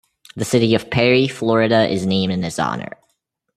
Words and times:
The 0.35 0.45
city 0.45 0.73
of 0.73 0.89
Perry, 0.89 1.27
Florida 1.27 1.87
is 1.87 2.07
named 2.07 2.33
in 2.33 2.41
his 2.41 2.57
honor. 2.57 2.97